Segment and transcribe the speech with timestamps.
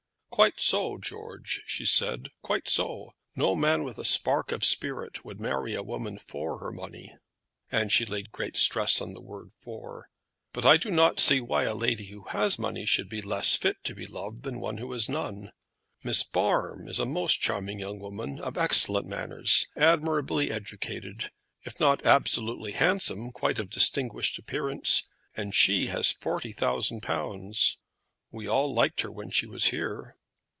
[0.31, 3.11] "Quite so, George," she said; "quite so.
[3.35, 7.15] No man with a spark of spirit would marry a woman for her money,"
[7.71, 10.09] and she laid a great stress on the word "for,"
[10.51, 13.83] "but I do not see why a lady who has money should be less fit
[13.83, 15.51] to be loved than one who has none.
[16.03, 21.29] Miss Barm is a most charming young woman, of excellent manners, admirably educated,
[21.65, 25.07] if not absolutely handsome, quite of distinguished appearance,
[25.37, 27.77] and she has forty thousand pounds.
[28.31, 30.15] We all liked her when she was here."